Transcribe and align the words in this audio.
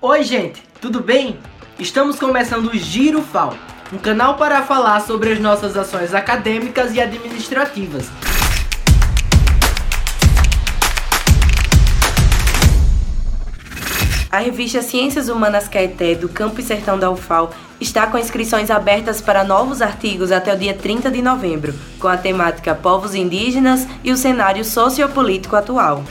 Oi, 0.00 0.22
gente, 0.22 0.62
tudo 0.80 1.00
bem? 1.00 1.36
Estamos 1.76 2.20
começando 2.20 2.66
o 2.66 2.78
Giro 2.78 3.20
FAO, 3.20 3.52
um 3.92 3.98
canal 3.98 4.36
para 4.36 4.62
falar 4.62 5.00
sobre 5.00 5.32
as 5.32 5.40
nossas 5.40 5.76
ações 5.76 6.14
acadêmicas 6.14 6.94
e 6.94 7.00
administrativas. 7.00 8.08
A 14.30 14.38
revista 14.38 14.82
Ciências 14.82 15.28
Humanas 15.28 15.66
Caeté, 15.66 16.14
do 16.14 16.28
Campo 16.28 16.60
e 16.60 16.62
Sertão 16.62 16.96
da 16.96 17.10
UFAL, 17.10 17.50
está 17.80 18.06
com 18.06 18.18
inscrições 18.18 18.70
abertas 18.70 19.20
para 19.20 19.42
novos 19.42 19.82
artigos 19.82 20.30
até 20.30 20.54
o 20.54 20.58
dia 20.58 20.74
30 20.74 21.10
de 21.10 21.20
novembro, 21.20 21.74
com 21.98 22.06
a 22.06 22.16
temática 22.16 22.72
Povos 22.72 23.16
Indígenas 23.16 23.84
e 24.04 24.12
o 24.12 24.16
cenário 24.16 24.64
sociopolítico 24.64 25.56
atual. 25.56 26.04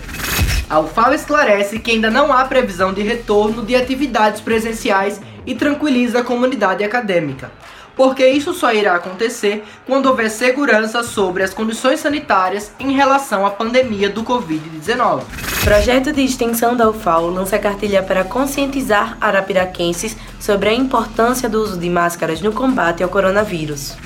A 0.69 0.79
UFAL 0.79 1.13
esclarece 1.13 1.79
que 1.79 1.91
ainda 1.91 2.09
não 2.09 2.33
há 2.33 2.43
previsão 2.45 2.93
de 2.93 3.01
retorno 3.01 3.63
de 3.63 3.75
atividades 3.75 4.41
presenciais 4.41 5.21
e 5.45 5.55
tranquiliza 5.55 6.19
a 6.19 6.23
comunidade 6.23 6.83
acadêmica 6.83 7.51
porque 7.97 8.25
isso 8.27 8.53
só 8.53 8.71
irá 8.71 8.95
acontecer 8.95 9.65
quando 9.85 10.05
houver 10.05 10.29
segurança 10.29 11.01
sobre 11.01 11.41
as 11.41 11.53
condições 11.53 11.99
sanitárias 11.99 12.71
em 12.79 12.91
relação 12.91 13.45
à 13.45 13.49
pandemia 13.49 14.07
do 14.07 14.23
Covid-19. 14.23 15.23
Projeto 15.63 16.13
de 16.13 16.21
extensão 16.21 16.77
da 16.77 16.87
UFAO 16.87 17.31
lança 17.31 17.57
cartilha 17.57 18.03
para 18.03 18.23
conscientizar 18.23 19.17
arapiraquenses 19.19 20.15
sobre 20.39 20.69
a 20.69 20.73
importância 20.73 21.49
do 21.49 21.61
uso 21.61 21.77
de 21.77 21.89
máscaras 21.89 22.39
no 22.39 22.53
combate 22.53 23.01
ao 23.01 23.09
coronavírus. 23.09 23.97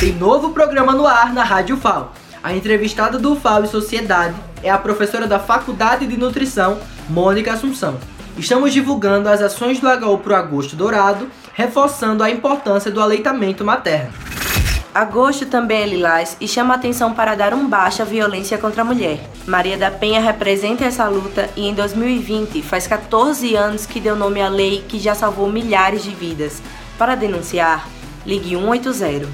Tem 0.00 0.12
novo 0.12 0.50
programa 0.50 0.92
no 0.92 1.06
ar 1.06 1.32
na 1.32 1.44
Rádio 1.44 1.76
UFAO. 1.76 2.12
A 2.42 2.52
entrevistada 2.52 3.18
do 3.18 3.32
UFAO 3.32 3.64
e 3.64 3.68
Sociedade 3.68 4.34
é 4.66 4.70
a 4.70 4.78
professora 4.78 5.28
da 5.28 5.38
Faculdade 5.38 6.08
de 6.08 6.16
Nutrição, 6.16 6.80
Mônica 7.08 7.52
Assunção. 7.52 7.98
Estamos 8.36 8.72
divulgando 8.72 9.28
as 9.28 9.40
ações 9.40 9.78
do 9.78 9.86
HU 9.88 10.18
para 10.18 10.32
o 10.32 10.36
Agosto 10.36 10.74
Dourado, 10.74 11.28
reforçando 11.54 12.24
a 12.24 12.30
importância 12.30 12.90
do 12.90 13.00
aleitamento 13.00 13.64
materno. 13.64 14.12
Agosto 14.92 15.46
também 15.46 15.82
é 15.82 15.86
lilás 15.86 16.36
e 16.40 16.48
chama 16.48 16.74
atenção 16.74 17.14
para 17.14 17.36
dar 17.36 17.54
um 17.54 17.68
baixo 17.68 18.02
à 18.02 18.04
violência 18.04 18.58
contra 18.58 18.82
a 18.82 18.84
mulher. 18.84 19.20
Maria 19.46 19.76
da 19.76 19.90
Penha 19.90 20.20
representa 20.20 20.84
essa 20.84 21.06
luta 21.06 21.48
e 21.54 21.68
em 21.68 21.74
2020 21.74 22.60
faz 22.62 22.88
14 22.88 23.54
anos 23.54 23.86
que 23.86 24.00
deu 24.00 24.16
nome 24.16 24.42
à 24.42 24.48
lei 24.48 24.84
que 24.88 24.98
já 24.98 25.14
salvou 25.14 25.48
milhares 25.48 26.02
de 26.02 26.10
vidas. 26.10 26.60
Para 26.98 27.14
denunciar, 27.14 27.86
ligue 28.26 28.56
180. 28.56 29.28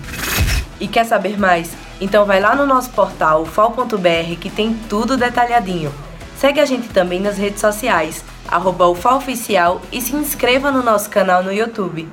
E 0.78 0.87
quer 0.87 1.06
saber 1.06 1.39
mais? 1.39 1.71
Então 2.03 2.25
vai 2.25 2.41
lá 2.41 2.56
no 2.56 2.67
nosso 2.67 2.91
portal 2.91 3.47
fal.br 3.47 4.36
que 4.41 4.50
tem 4.50 4.75
tudo 4.89 5.17
detalhadinho. 5.17 5.95
Segue 6.36 6.59
a 6.59 6.64
gente 6.64 6.89
também 6.89 7.20
nas 7.20 7.39
redes 7.39 7.61
sociais, 7.61 8.25
arroba 8.48 8.89
UFAOficial 8.89 9.81
e 9.92 10.00
se 10.00 10.17
inscreva 10.17 10.72
no 10.72 10.83
nosso 10.83 11.09
canal 11.09 11.44
no 11.44 11.53
YouTube. 11.53 12.09